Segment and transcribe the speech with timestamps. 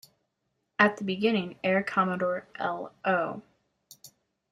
[0.79, 2.91] At the beginning, Air Commodore L.
[3.05, 3.43] O.